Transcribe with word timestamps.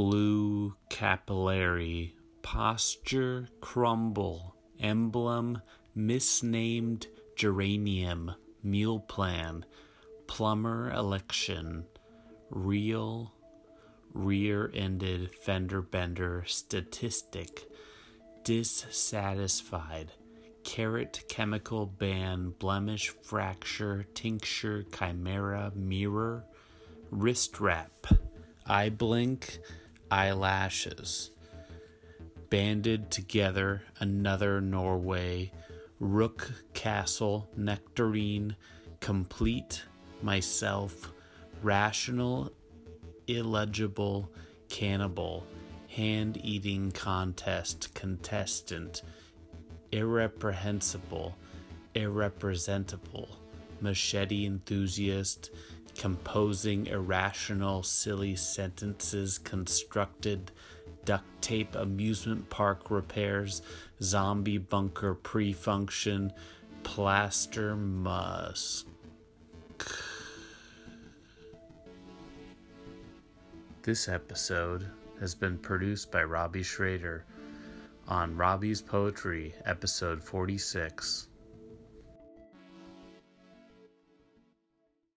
blue 0.00 0.74
capillary, 0.88 2.14
posture 2.40 3.46
crumble, 3.60 4.54
emblem 4.80 5.60
misnamed 5.94 7.06
geranium, 7.36 8.34
meal 8.62 8.98
plan, 8.98 9.62
plumber 10.26 10.90
election, 10.92 11.84
real 12.48 13.34
rear 14.14 14.70
ended 14.72 15.34
fender 15.34 15.82
bender 15.82 16.44
statistic, 16.46 17.68
dissatisfied, 18.42 20.10
carrot 20.64 21.22
chemical 21.28 21.84
ban, 21.84 22.54
blemish 22.58 23.10
fracture, 23.20 24.06
tincture, 24.14 24.82
chimera, 24.84 25.70
mirror, 25.74 26.42
wrist 27.10 27.60
wrap, 27.60 28.06
eye 28.66 28.88
blink, 28.88 29.58
eyelashes. 30.10 31.30
Banded 32.48 33.10
together, 33.10 33.82
another 34.00 34.60
Norway, 34.60 35.52
Rook 36.00 36.50
Castle, 36.74 37.48
Nectarine, 37.56 38.56
Complete, 39.00 39.84
Myself, 40.22 41.12
Rational, 41.62 42.50
Illegible, 43.26 44.30
Cannibal, 44.68 45.46
Hand 45.88 46.40
Eating 46.42 46.90
Contest, 46.90 47.94
Contestant, 47.94 49.02
Irreprehensible, 49.92 51.36
Irrepresentable, 51.94 53.28
Machete 53.80 54.46
Enthusiast, 54.46 55.50
Composing 56.00 56.86
Irrational, 56.86 57.82
Silly 57.82 58.34
Sentences 58.34 59.36
Constructed, 59.36 60.50
Duct 61.04 61.26
Tape 61.42 61.74
Amusement 61.74 62.48
Park 62.48 62.90
Repairs, 62.90 63.60
Zombie 64.02 64.56
Bunker 64.56 65.12
Pre 65.14 65.52
Function, 65.52 66.32
Plaster 66.84 67.76
Musk. 67.76 68.86
This 73.82 74.08
episode 74.08 74.86
has 75.20 75.34
been 75.34 75.58
produced 75.58 76.10
by 76.10 76.22
Robbie 76.22 76.62
Schrader 76.62 77.26
on 78.08 78.34
Robbie's 78.38 78.80
Poetry, 78.80 79.54
episode 79.66 80.24
46. 80.24 81.26